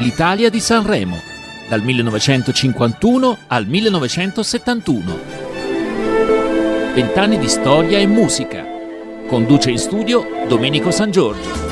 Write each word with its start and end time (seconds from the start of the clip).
l'Italia 0.00 0.48
di 0.48 0.60
Sanremo, 0.60 1.20
dal 1.68 1.82
1951 1.82 3.38
al 3.48 3.66
1971. 3.66 5.18
Vent'anni 6.94 7.38
di 7.38 7.48
storia 7.48 7.98
e 7.98 8.06
musica. 8.06 8.66
Conduce 9.26 9.70
in 9.70 9.78
studio 9.78 10.26
Domenico 10.48 10.90
San 10.90 11.10
Giorgio. 11.10 11.68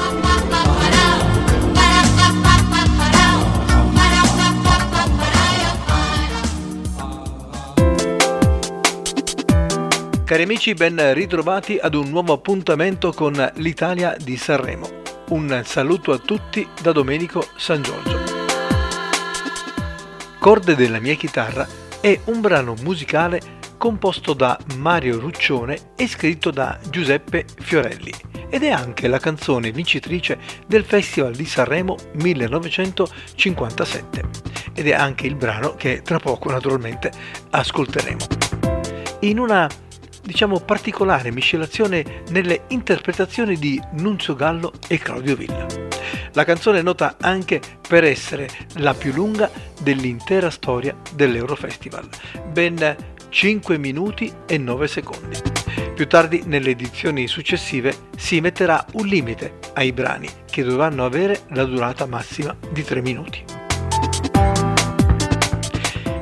Cari 10.25 10.43
amici, 10.43 10.75
ben 10.75 11.15
ritrovati 11.15 11.79
ad 11.81 11.95
un 11.95 12.11
nuovo 12.11 12.35
appuntamento 12.35 13.11
con 13.13 13.53
l'Italia 13.55 14.15
di 14.23 14.37
Sanremo. 14.37 14.99
Un 15.31 15.63
saluto 15.65 16.13
a 16.13 16.19
tutti 16.19 16.67
da 16.81 16.93
Domenico 16.93 17.47
San 17.57 17.83
Giorgio. 17.83 18.18
Corde 20.39 20.77
della 20.77 21.01
mia 21.01 21.15
chitarra 21.15 21.67
è 22.01 22.17
un 22.27 22.41
brano 22.41 22.77
musicale 22.83 23.41
composto 23.77 24.35
da 24.35 24.57
Mario 24.77 25.19
Ruccione 25.19 25.95
e 25.97 26.07
scritto 26.07 26.53
da 26.53 26.79
Giuseppe 26.89 27.45
Fiorelli 27.59 28.13
ed 28.49 28.63
è 28.63 28.71
anche 28.71 29.09
la 29.09 29.19
canzone 29.19 29.73
vincitrice 29.73 30.39
del 30.67 30.85
Festival 30.85 31.35
di 31.35 31.45
Sanremo 31.45 31.97
1957 32.13 34.23
ed 34.75 34.87
è 34.87 34.95
anche 34.95 35.27
il 35.27 35.35
brano 35.35 35.75
che 35.75 36.03
tra 36.03 36.21
poco 36.21 36.53
naturalmente 36.53 37.11
ascolteremo. 37.51 38.25
In 39.21 39.39
una 39.41 39.69
diciamo 40.29 40.61
particolare 40.61 41.33
miscelazione 41.33 42.23
nelle 42.29 42.65
interpretazioni 42.69 43.57
di 43.57 43.81
Nunzio 43.93 44.35
Gallo 44.35 44.75
e 44.87 44.99
Claudio 44.99 45.35
Villa. 45.35 45.67
La 46.35 46.45
canzone 46.45 46.81
è 46.81 46.83
nota 46.83 47.17
anche 47.19 47.63
per 47.89 48.05
essere 48.05 48.47
la 48.75 48.93
più 48.93 49.15
lunga 49.15 49.51
dell'intera 49.81 50.51
storia 50.51 50.95
dell'Eurofestival, 51.15 52.07
ben 52.53 52.95
5 53.31 53.79
minuti 53.79 54.31
e 54.47 54.59
9 54.59 54.87
secondi. 54.87 55.37
Più 55.95 56.07
tardi, 56.07 56.43
nelle 56.45 56.71
edizioni 56.71 57.27
successive, 57.27 57.95
si 58.15 58.43
metterà 58.43 58.85
un 58.93 59.07
limite 59.07 59.59
ai 59.73 59.93
brani 59.93 60.29
che 60.45 60.63
dovranno 60.63 61.07
avere 61.07 61.45
la 61.53 61.65
durata 61.65 62.05
massima 62.05 62.55
di 62.71 62.85
3 62.85 63.01
minuti. 63.01 63.43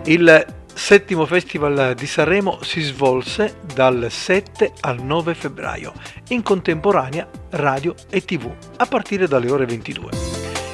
Il 0.04 0.55
settimo 0.86 1.26
Festival 1.26 1.94
di 1.96 2.06
Sanremo 2.06 2.60
si 2.62 2.80
svolse 2.80 3.56
dal 3.74 4.06
7 4.08 4.74
al 4.82 5.02
9 5.02 5.34
febbraio, 5.34 5.92
in 6.28 6.44
contemporanea 6.44 7.28
radio 7.50 7.92
e 8.08 8.24
tv, 8.24 8.48
a 8.76 8.86
partire 8.86 9.26
dalle 9.26 9.50
ore 9.50 9.66
22. 9.66 10.10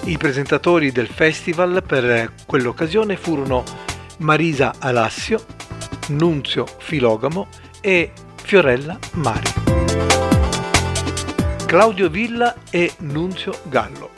I 0.05 0.19
presentatori 0.19 0.93
del 0.93 1.07
festival 1.07 1.83
per 1.87 2.31
quell'occasione 2.45 3.17
furono 3.17 3.65
Marisa 4.19 4.75
Alassio, 4.81 5.43
Nunzio 6.09 6.67
Filogamo 6.77 7.47
e 7.81 8.13
Fiorella 8.35 8.99
Mari. 9.13 9.51
Claudio 11.65 12.11
Villa 12.11 12.55
e 12.69 12.93
Nunzio 12.99 13.61
Gallo. 13.63 14.11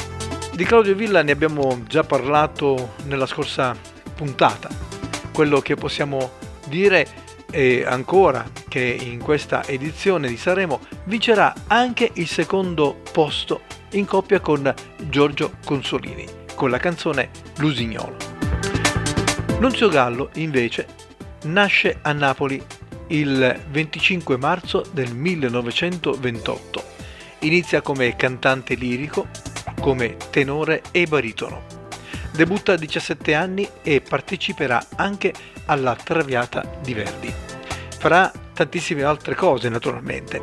Di 0.52 0.64
Claudio 0.64 0.96
Villa 0.96 1.22
ne 1.22 1.30
abbiamo 1.30 1.84
già 1.86 2.02
parlato 2.02 2.94
nella 3.04 3.26
scorsa 3.26 3.76
puntata 4.16 4.83
quello 5.34 5.60
che 5.60 5.74
possiamo 5.74 6.30
dire 6.68 7.08
è 7.50 7.82
ancora 7.84 8.48
che 8.68 8.80
in 8.80 9.18
questa 9.18 9.66
edizione 9.66 10.28
di 10.28 10.36
Sanremo 10.36 10.78
vincerà 11.04 11.52
anche 11.66 12.08
il 12.14 12.28
secondo 12.28 13.00
posto 13.10 13.62
in 13.90 14.04
coppia 14.04 14.38
con 14.38 14.72
Giorgio 14.96 15.56
Consolini 15.64 16.24
con 16.54 16.70
la 16.70 16.78
canzone 16.78 17.30
Lusignolo. 17.58 18.16
Nunzio 19.58 19.88
Gallo 19.88 20.30
invece 20.34 20.86
nasce 21.42 21.98
a 22.00 22.12
Napoli 22.12 22.64
il 23.08 23.60
25 23.70 24.36
marzo 24.36 24.84
del 24.92 25.12
1928. 25.12 26.82
Inizia 27.40 27.82
come 27.82 28.14
cantante 28.14 28.74
lirico, 28.74 29.26
come 29.80 30.16
tenore 30.30 30.82
e 30.92 31.06
baritono. 31.06 31.73
Debutta 32.34 32.72
a 32.72 32.76
17 32.76 33.32
anni 33.32 33.68
e 33.82 34.00
parteciperà 34.00 34.84
anche 34.96 35.32
alla 35.66 35.94
Traviata 35.94 36.78
di 36.82 36.92
Verdi. 36.92 37.32
Farà 37.96 38.32
tantissime 38.52 39.04
altre 39.04 39.36
cose 39.36 39.68
naturalmente. 39.68 40.42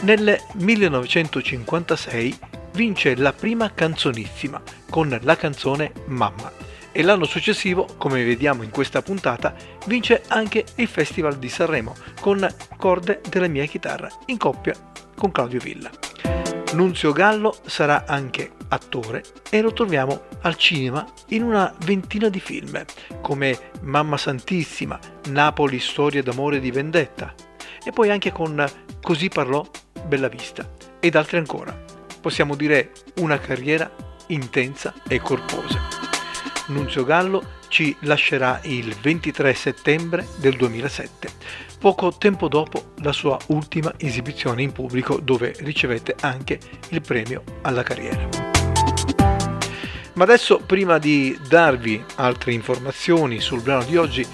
Nel 0.00 0.36
1956 0.54 2.38
vince 2.72 3.14
la 3.14 3.32
prima 3.32 3.72
canzonissima 3.72 4.60
con 4.90 5.16
la 5.22 5.36
canzone 5.36 5.92
Mamma 6.06 6.50
e 6.90 7.02
l'anno 7.02 7.24
successivo, 7.24 7.86
come 7.98 8.24
vediamo 8.24 8.64
in 8.64 8.70
questa 8.70 9.00
puntata, 9.00 9.54
vince 9.86 10.24
anche 10.26 10.64
il 10.74 10.88
Festival 10.88 11.38
di 11.38 11.48
Sanremo 11.48 11.94
con 12.20 12.44
Corde 12.76 13.20
della 13.28 13.46
mia 13.46 13.64
chitarra 13.66 14.10
in 14.26 14.38
coppia 14.38 14.74
con 15.14 15.30
Claudio 15.30 15.60
Villa. 15.60 15.90
Nunzio 16.72 17.12
Gallo 17.12 17.56
sarà 17.64 18.06
anche 18.08 18.57
attore 18.68 19.22
e 19.50 19.60
lo 19.60 19.72
troviamo 19.72 20.22
al 20.42 20.56
cinema 20.56 21.06
in 21.28 21.42
una 21.42 21.74
ventina 21.84 22.28
di 22.28 22.40
film 22.40 22.84
come 23.20 23.70
Mamma 23.82 24.16
Santissima, 24.16 24.98
Napoli 25.28 25.78
Storia 25.78 26.22
d'amore 26.22 26.56
e 26.56 26.60
di 26.60 26.70
vendetta 26.70 27.34
e 27.84 27.92
poi 27.92 28.10
anche 28.10 28.32
con 28.32 28.64
Così 29.00 29.28
parlò 29.28 29.66
Bella 30.06 30.28
Vista 30.28 30.68
ed 31.00 31.14
altri 31.14 31.38
ancora. 31.38 31.76
Possiamo 32.20 32.54
dire 32.54 32.92
una 33.16 33.38
carriera 33.38 33.90
intensa 34.26 34.92
e 35.08 35.20
corposa. 35.20 35.80
Nunzio 36.68 37.04
Gallo 37.04 37.56
ci 37.68 37.96
lascerà 38.00 38.60
il 38.64 38.94
23 39.00 39.54
settembre 39.54 40.26
del 40.36 40.56
2007, 40.56 41.30
poco 41.78 42.12
tempo 42.16 42.48
dopo 42.48 42.92
la 42.96 43.12
sua 43.12 43.38
ultima 43.46 43.94
esibizione 43.96 44.62
in 44.62 44.72
pubblico 44.72 45.18
dove 45.18 45.54
ricevette 45.60 46.14
anche 46.20 46.58
il 46.90 47.00
premio 47.00 47.42
alla 47.62 47.82
carriera. 47.82 48.47
Ma 50.18 50.24
adesso, 50.24 50.58
prima 50.58 50.98
di 50.98 51.38
darvi 51.48 52.04
altre 52.16 52.52
informazioni 52.52 53.38
sul 53.38 53.62
brano 53.62 53.84
di 53.84 53.96
oggi, 53.96 54.26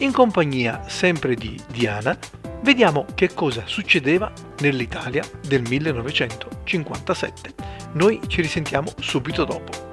in 0.00 0.12
compagnia 0.12 0.86
sempre 0.86 1.34
di 1.34 1.58
Diana, 1.66 2.14
vediamo 2.60 3.06
che 3.14 3.32
cosa 3.32 3.62
succedeva 3.64 4.30
nell'Italia 4.58 5.24
del 5.40 5.62
1957. 5.62 7.54
Noi 7.92 8.20
ci 8.26 8.42
risentiamo 8.42 8.92
subito 8.98 9.46
dopo. 9.46 9.88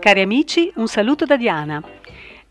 Cari 0.00 0.20
amici, 0.22 0.72
un 0.76 0.86
saluto 0.86 1.26
da 1.26 1.36
Diana. 1.36 1.82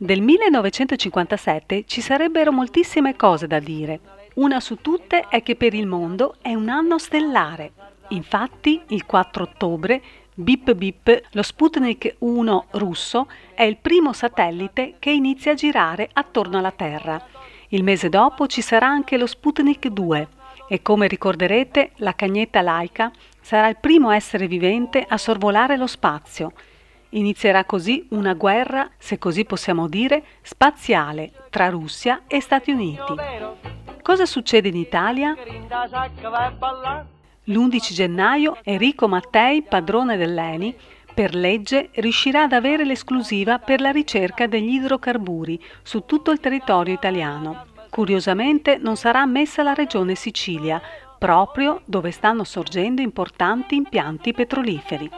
Del 0.03 0.19
1957 0.19 1.85
ci 1.87 2.01
sarebbero 2.01 2.51
moltissime 2.51 3.15
cose 3.15 3.47
da 3.47 3.59
dire. 3.59 4.01
Una 4.33 4.59
su 4.59 4.75
tutte 4.81 5.29
è 5.29 5.41
che 5.41 5.55
per 5.55 5.73
il 5.73 5.87
mondo 5.87 6.35
è 6.41 6.53
un 6.53 6.67
anno 6.67 6.97
stellare. 6.97 7.71
Infatti, 8.09 8.81
il 8.87 9.05
4 9.05 9.43
ottobre, 9.43 10.01
Bip 10.33 10.73
Bip, 10.73 11.21
lo 11.31 11.41
Sputnik 11.41 12.15
1 12.17 12.65
russo, 12.71 13.29
è 13.55 13.63
il 13.63 13.77
primo 13.77 14.11
satellite 14.11 14.95
che 14.99 15.09
inizia 15.09 15.53
a 15.53 15.55
girare 15.55 16.09
attorno 16.11 16.57
alla 16.57 16.71
Terra. 16.71 17.25
Il 17.69 17.83
mese 17.83 18.09
dopo 18.09 18.45
ci 18.47 18.61
sarà 18.61 18.87
anche 18.87 19.15
lo 19.15 19.25
Sputnik 19.25 19.87
2 19.87 20.27
e 20.67 20.81
come 20.81 21.07
ricorderete 21.07 21.91
la 21.99 22.13
cagnetta 22.13 22.59
laica 22.59 23.09
sarà 23.39 23.69
il 23.69 23.77
primo 23.79 24.11
essere 24.11 24.47
vivente 24.47 25.05
a 25.07 25.17
sorvolare 25.17 25.77
lo 25.77 25.87
spazio 25.87 26.51
Inizierà 27.15 27.63
così 27.65 28.07
una 28.09 28.33
guerra, 28.33 28.89
se 28.97 29.19
così 29.19 29.45
possiamo 29.45 29.87
dire, 29.87 30.23
spaziale 30.41 31.31
tra 31.49 31.69
Russia 31.69 32.21
e 32.25 32.41
Stati 32.41 32.71
Uniti. 32.71 33.13
Cosa 34.01 34.25
succede 34.25 34.69
in 34.69 34.75
Italia? 34.75 35.35
L'11 37.43 37.93
gennaio 37.93 38.57
Enrico 38.63 39.07
Mattei, 39.07 39.61
padrone 39.61 40.17
dell'ENI, 40.17 40.75
per 41.13 41.35
legge 41.35 41.89
riuscirà 41.93 42.43
ad 42.43 42.53
avere 42.53 42.83
l'esclusiva 42.83 43.59
per 43.59 43.79
la 43.79 43.91
ricerca 43.91 44.47
degli 44.47 44.73
idrocarburi 44.73 45.61
su 45.83 46.05
tutto 46.05 46.31
il 46.31 46.39
territorio 46.39 46.95
italiano. 46.95 47.67
Curiosamente 47.91 48.77
non 48.77 48.95
sarà 48.95 49.21
ammessa 49.21 49.61
la 49.61 49.75
regione 49.75 50.15
Sicilia, 50.15 50.81
proprio 51.19 51.81
dove 51.85 52.09
stanno 52.09 52.43
sorgendo 52.43 53.01
importanti 53.01 53.75
impianti 53.75 54.33
petroliferi. 54.33 55.09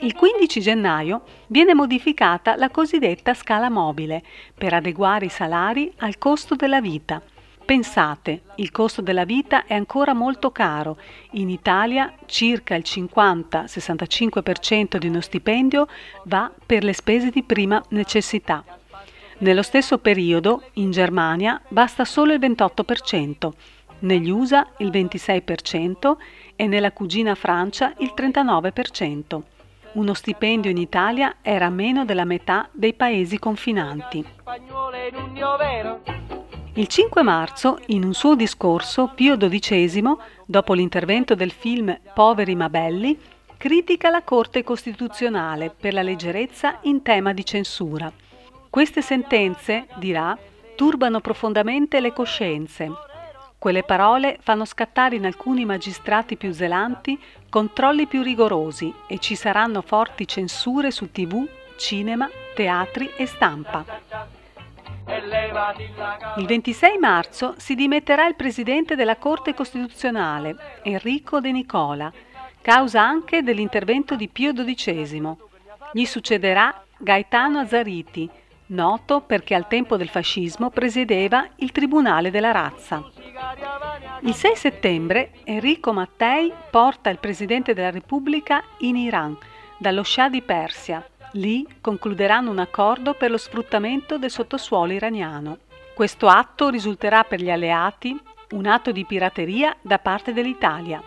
Il 0.00 0.14
15 0.14 0.60
gennaio 0.60 1.22
viene 1.46 1.74
modificata 1.74 2.56
la 2.56 2.70
cosiddetta 2.70 3.34
scala 3.34 3.68
mobile 3.68 4.22
per 4.54 4.74
adeguare 4.74 5.26
i 5.26 5.30
salari 5.30 5.92
al 5.98 6.18
costo 6.18 6.54
della 6.54 6.80
vita. 6.80 7.20
Pensate, 7.64 8.42
il 8.56 8.70
costo 8.70 9.00
della 9.00 9.24
vita 9.24 9.64
è 9.64 9.74
ancora 9.74 10.12
molto 10.12 10.50
caro. 10.50 10.98
In 11.32 11.48
Italia 11.48 12.12
circa 12.26 12.74
il 12.74 12.84
50-65% 12.84 14.96
di 14.96 15.06
uno 15.06 15.22
stipendio 15.22 15.86
va 16.24 16.52
per 16.66 16.84
le 16.84 16.92
spese 16.92 17.30
di 17.30 17.42
prima 17.42 17.82
necessità. 17.90 18.62
Nello 19.38 19.62
stesso 19.62 19.98
periodo, 19.98 20.64
in 20.74 20.90
Germania, 20.90 21.60
basta 21.68 22.04
solo 22.04 22.32
il 22.32 22.40
28%, 22.40 23.50
negli 24.00 24.28
USA 24.28 24.68
il 24.78 24.90
26% 24.90 26.16
e 26.56 26.66
nella 26.66 26.92
cugina 26.92 27.34
Francia 27.34 27.94
il 27.98 28.12
39%. 28.14 29.53
Uno 29.94 30.12
stipendio 30.14 30.72
in 30.72 30.76
Italia 30.76 31.36
era 31.40 31.70
meno 31.70 32.04
della 32.04 32.24
metà 32.24 32.68
dei 32.72 32.94
paesi 32.94 33.38
confinanti. 33.38 34.24
Il 36.74 36.88
5 36.88 37.22
marzo, 37.22 37.78
in 37.86 38.02
un 38.02 38.12
suo 38.12 38.34
discorso, 38.34 39.12
Pio 39.14 39.36
XII, 39.36 40.02
dopo 40.44 40.72
l'intervento 40.74 41.36
del 41.36 41.52
film 41.52 41.96
Poveri 42.12 42.56
ma 42.56 42.68
belli, 42.68 43.16
critica 43.56 44.10
la 44.10 44.22
Corte 44.22 44.64
Costituzionale 44.64 45.70
per 45.70 45.92
la 45.92 46.02
leggerezza 46.02 46.78
in 46.82 47.02
tema 47.02 47.32
di 47.32 47.44
censura. 47.44 48.12
Queste 48.68 49.00
sentenze, 49.00 49.86
dirà, 49.98 50.36
turbano 50.74 51.20
profondamente 51.20 52.00
le 52.00 52.12
coscienze. 52.12 52.90
Quelle 53.64 53.82
parole 53.82 54.36
fanno 54.42 54.66
scattare 54.66 55.16
in 55.16 55.24
alcuni 55.24 55.64
magistrati 55.64 56.36
più 56.36 56.52
zelanti 56.52 57.18
controlli 57.48 58.06
più 58.06 58.20
rigorosi 58.20 58.92
e 59.06 59.18
ci 59.20 59.34
saranno 59.36 59.80
forti 59.80 60.28
censure 60.28 60.90
su 60.90 61.10
tv, 61.10 61.48
cinema, 61.78 62.28
teatri 62.54 63.12
e 63.16 63.24
stampa. 63.24 63.82
Il 66.36 66.44
26 66.44 66.98
marzo 66.98 67.54
si 67.56 67.74
dimetterà 67.74 68.26
il 68.26 68.34
presidente 68.34 68.96
della 68.96 69.16
Corte 69.16 69.54
Costituzionale, 69.54 70.80
Enrico 70.82 71.40
De 71.40 71.50
Nicola, 71.50 72.12
causa 72.60 73.00
anche 73.00 73.42
dell'intervento 73.42 74.14
di 74.14 74.28
Pio 74.28 74.52
XII. 74.52 75.36
Gli 75.90 76.04
succederà 76.04 76.84
Gaetano 76.98 77.60
Azzariti, 77.60 78.28
noto 78.66 79.22
perché 79.22 79.54
al 79.54 79.68
tempo 79.68 79.96
del 79.96 80.10
fascismo 80.10 80.68
presiedeva 80.68 81.48
il 81.56 81.72
Tribunale 81.72 82.30
della 82.30 82.52
Razza. 82.52 83.13
Il 84.20 84.34
6 84.34 84.56
settembre 84.56 85.30
Enrico 85.44 85.92
Mattei 85.92 86.52
porta 86.70 87.10
il 87.10 87.18
Presidente 87.18 87.72
della 87.72 87.90
Repubblica 87.90 88.64
in 88.78 88.96
Iran, 88.96 89.36
dallo 89.78 90.02
Shah 90.02 90.28
di 90.28 90.42
Persia. 90.42 91.06
Lì 91.32 91.64
concluderanno 91.80 92.50
un 92.50 92.58
accordo 92.58 93.14
per 93.14 93.30
lo 93.30 93.36
sfruttamento 93.36 94.18
del 94.18 94.30
sottosuolo 94.30 94.92
iraniano. 94.92 95.58
Questo 95.94 96.26
atto 96.26 96.68
risulterà 96.68 97.22
per 97.22 97.40
gli 97.40 97.50
alleati 97.50 98.18
un 98.50 98.66
atto 98.66 98.90
di 98.90 99.04
pirateria 99.04 99.76
da 99.80 99.98
parte 99.98 100.32
dell'Italia. 100.32 101.00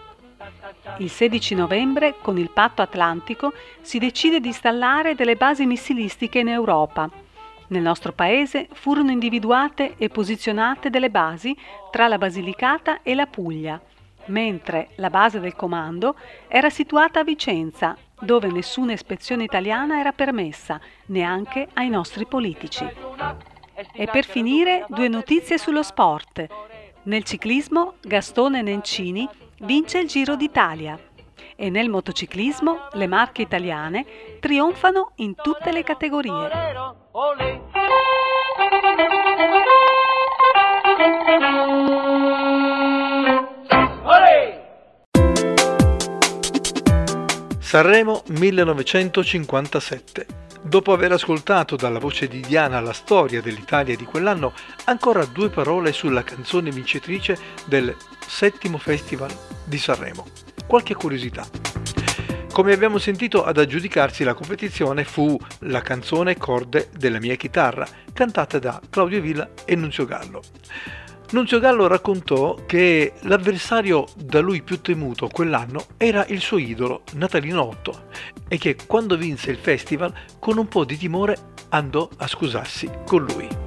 Il 0.99 1.09
16 1.09 1.55
novembre, 1.55 2.15
con 2.21 2.37
il 2.37 2.49
patto 2.49 2.81
atlantico, 2.81 3.51
si 3.81 3.99
decide 3.99 4.39
di 4.39 4.47
installare 4.47 5.15
delle 5.15 5.35
basi 5.35 5.65
missilistiche 5.65 6.39
in 6.39 6.47
Europa 6.47 7.25
nel 7.67 7.81
nostro 7.81 8.13
paese 8.13 8.67
furono 8.73 9.11
individuate 9.11 9.95
e 9.97 10.09
posizionate 10.09 10.89
delle 10.89 11.09
basi 11.09 11.55
tra 11.91 12.07
la 12.07 12.17
Basilicata 12.17 13.01
e 13.01 13.13
la 13.15 13.25
Puglia, 13.27 13.79
mentre 14.25 14.89
la 14.95 15.09
base 15.09 15.39
del 15.39 15.55
comando 15.55 16.15
era 16.47 16.69
situata 16.69 17.19
a 17.19 17.23
Vicenza, 17.23 17.97
dove 18.19 18.49
nessuna 18.49 18.93
ispezione 18.93 19.43
italiana 19.43 19.99
era 19.99 20.11
permessa, 20.11 20.79
neanche 21.07 21.67
ai 21.73 21.89
nostri 21.89 22.25
politici. 22.25 22.85
E 23.93 24.07
per 24.07 24.25
finire 24.25 24.85
due 24.89 25.07
notizie 25.07 25.57
sullo 25.57 25.83
sport. 25.83 26.45
Nel 27.03 27.23
ciclismo 27.23 27.95
Gastone 28.01 28.61
Nencini 28.61 29.27
vince 29.59 29.99
il 29.99 30.07
Giro 30.07 30.35
d'Italia 30.35 30.99
e 31.57 31.69
nel 31.69 31.89
motociclismo 31.89 32.87
le 32.93 33.07
marche 33.07 33.41
italiane 33.41 34.05
trionfano 34.39 35.11
in 35.15 35.35
tutte 35.35 35.73
le 35.73 35.83
categorie. 35.83 36.49
Sanremo 47.59 48.23
1957. 48.27 50.25
Dopo 50.61 50.93
aver 50.93 51.11
ascoltato 51.11 51.75
dalla 51.75 51.99
voce 51.99 52.27
di 52.27 52.39
Diana 52.39 52.79
la 52.79 52.93
storia 52.93 53.41
dell'Italia 53.41 53.95
di 53.95 54.05
quell'anno, 54.05 54.53
ancora 54.85 55.25
due 55.25 55.49
parole 55.49 55.91
sulla 55.91 56.23
canzone 56.23 56.71
vincitrice 56.71 57.37
del 57.65 57.93
settimo 58.25 58.77
Festival 58.77 59.31
di 59.65 59.77
Sanremo. 59.77 60.46
Qualche 60.67 60.95
curiosità. 60.95 61.47
Come 62.51 62.73
abbiamo 62.73 62.97
sentito 62.97 63.45
ad 63.45 63.57
aggiudicarsi 63.57 64.23
la 64.23 64.33
competizione 64.33 65.05
fu 65.05 65.37
la 65.59 65.81
canzone 65.81 66.37
Corde 66.37 66.89
della 66.97 67.19
mia 67.19 67.35
chitarra, 67.35 67.87
cantata 68.11 68.59
da 68.59 68.81
Claudio 68.89 69.21
Villa 69.21 69.49
e 69.63 69.75
Nunzio 69.75 70.05
Gallo. 70.05 70.41
Nunzio 71.31 71.59
Gallo 71.59 71.87
raccontò 71.87 72.55
che 72.65 73.13
l'avversario 73.21 74.05
da 74.15 74.39
lui 74.39 74.61
più 74.61 74.81
temuto 74.81 75.27
quell'anno 75.27 75.85
era 75.97 76.25
il 76.27 76.41
suo 76.41 76.57
idolo, 76.57 77.03
Natalino 77.13 77.63
Otto, 77.63 78.07
e 78.47 78.57
che 78.57 78.75
quando 78.85 79.15
vinse 79.15 79.51
il 79.51 79.57
festival 79.57 80.13
con 80.39 80.57
un 80.57 80.67
po' 80.67 80.83
di 80.83 80.97
timore 80.97 81.37
andò 81.69 82.09
a 82.17 82.27
scusarsi 82.27 82.89
con 83.05 83.23
lui. 83.23 83.66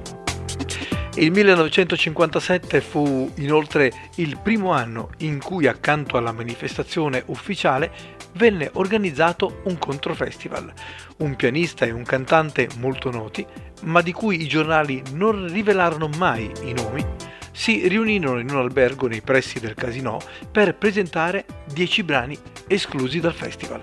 Il 1.15 1.29
1957 1.31 2.79
fu 2.79 3.29
inoltre 3.35 3.91
il 4.15 4.39
primo 4.41 4.71
anno 4.71 5.09
in 5.17 5.39
cui 5.39 5.67
accanto 5.67 6.15
alla 6.15 6.31
manifestazione 6.31 7.21
ufficiale 7.25 7.91
venne 8.35 8.69
organizzato 8.73 9.59
un 9.65 9.77
controfestival. 9.77 10.71
Un 11.17 11.35
pianista 11.35 11.85
e 11.85 11.91
un 11.91 12.03
cantante 12.03 12.69
molto 12.77 13.11
noti, 13.11 13.45
ma 13.81 14.01
di 14.01 14.13
cui 14.13 14.41
i 14.41 14.47
giornali 14.47 15.03
non 15.11 15.51
rivelarono 15.51 16.07
mai 16.17 16.49
i 16.63 16.71
nomi, 16.71 17.05
si 17.51 17.85
riunirono 17.89 18.39
in 18.39 18.49
un 18.49 18.59
albergo 18.59 19.07
nei 19.07 19.21
pressi 19.21 19.59
del 19.59 19.75
casino 19.75 20.17
per 20.49 20.75
presentare 20.77 21.43
10 21.73 22.03
brani 22.03 22.37
esclusi 22.67 23.19
dal 23.19 23.33
festival. 23.33 23.81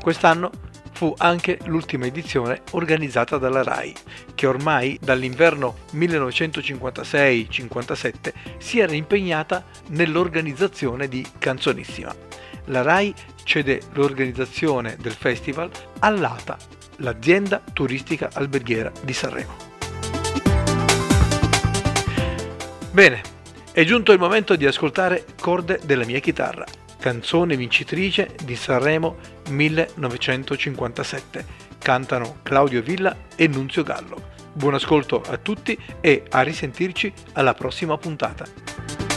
Quest'anno 0.00 0.50
fu 0.98 1.14
anche 1.18 1.60
l'ultima 1.66 2.06
edizione 2.06 2.62
organizzata 2.72 3.38
dalla 3.38 3.62
RAI, 3.62 3.94
che 4.34 4.48
ormai 4.48 4.98
dall'inverno 5.00 5.76
1956-57 5.94 8.32
si 8.58 8.80
era 8.80 8.94
impegnata 8.94 9.64
nell'organizzazione 9.90 11.06
di 11.06 11.24
Canzonissima. 11.38 12.12
La 12.64 12.82
RAI 12.82 13.14
cede 13.44 13.82
l'organizzazione 13.92 14.96
del 14.98 15.12
festival 15.12 15.70
all'ATA, 16.00 16.56
l'azienda 16.96 17.62
turistica 17.72 18.30
alberghiera 18.32 18.90
di 19.00 19.12
Sanremo. 19.12 19.54
Bene, 22.90 23.22
è 23.70 23.84
giunto 23.84 24.10
il 24.10 24.18
momento 24.18 24.56
di 24.56 24.66
ascoltare 24.66 25.26
Corde 25.40 25.78
della 25.84 26.04
mia 26.04 26.18
chitarra 26.18 26.64
canzone 26.98 27.56
vincitrice 27.56 28.34
di 28.44 28.56
Sanremo 28.56 29.16
1957. 29.48 31.66
Cantano 31.78 32.38
Claudio 32.42 32.82
Villa 32.82 33.16
e 33.36 33.46
Nunzio 33.46 33.82
Gallo. 33.82 34.36
Buon 34.52 34.74
ascolto 34.74 35.22
a 35.22 35.36
tutti 35.36 35.78
e 36.00 36.24
a 36.30 36.42
risentirci 36.42 37.12
alla 37.34 37.54
prossima 37.54 37.96
puntata. 37.96 39.07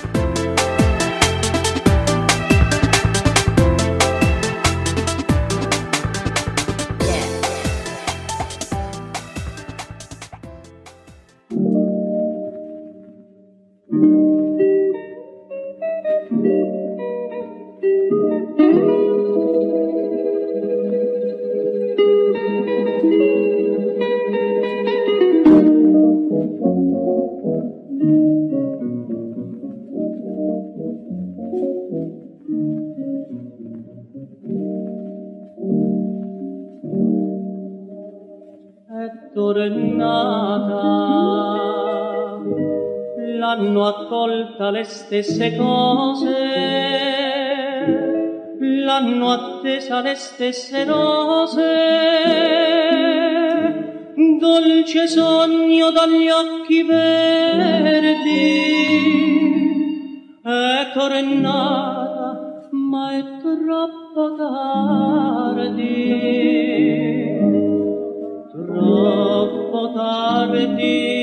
Stesse 44.91 45.55
cose 45.55 46.39
l'hanno 48.59 49.31
attesa 49.31 50.01
le 50.01 50.15
stesse 50.15 50.83
rose 50.83 51.69
dolce 54.39 55.07
sogno 55.07 55.91
dagli 55.91 56.27
occhi 56.27 56.83
verdi 56.83 58.19
è 60.43 60.91
tornata 60.93 62.67
ma 62.71 63.17
è 63.17 63.23
troppo 63.41 64.35
tardi 64.35 65.69
troppo 68.51 69.91
tardi 69.93 71.20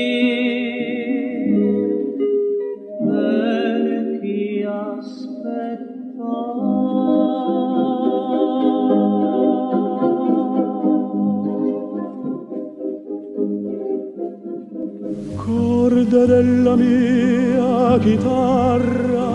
della 16.17 16.75
mia 16.75 17.99
chitarra. 17.99 19.27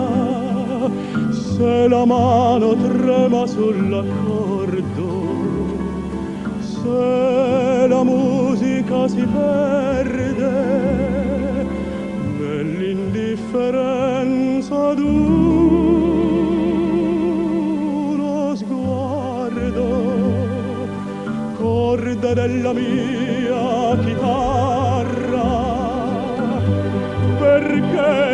Se 1.31 1.87
la 1.87 2.05
mano 2.05 2.75
trema 2.75 3.47
sull'accordo 3.47 5.25
se 6.85 7.87
la 7.87 8.03
musica 8.03 9.07
si 9.07 9.25
perde 9.25 10.51
nell'indifferenza 12.39 14.93
d'uno 14.93 15.95
sguardo 18.55 19.87
corde 21.57 22.33
della 22.33 22.73
mia 22.73 23.97
chitarra 24.03 24.54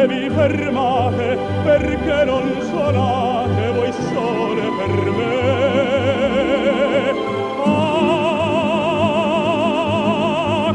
vi 0.07 0.29
fermate 0.29 1.37
perché 1.63 2.23
non 2.25 2.57
suonate 2.61 3.71
voi 3.71 3.91
sole 3.91 4.61
per 4.77 5.11
me. 5.11 5.29
Ah 7.65 8.33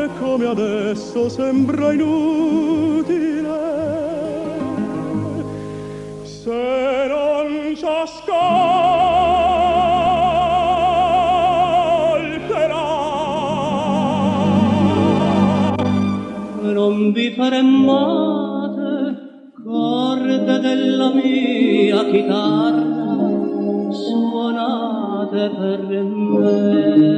e 0.04 0.10
come 0.20 0.46
adesso 0.48 1.30
sembra 1.30 1.92
inutile. 1.94 3.50
Se 6.24 6.85
fermate 17.36 18.94
corde 19.64 20.60
della 20.60 21.14
mia 21.14 22.06
chitarra 22.06 23.92
suonate 23.92 25.50
per 25.58 25.80
me 25.84 27.15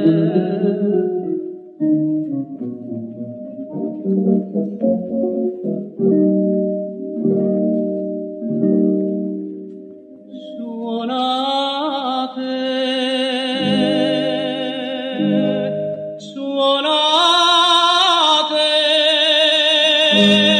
Amen. 20.18 20.57